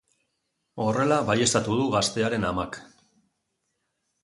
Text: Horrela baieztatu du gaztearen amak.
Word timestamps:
Horrela 0.85 1.19
baieztatu 1.27 1.77
du 1.81 1.85
gaztearen 1.97 2.49
amak. 2.51 2.81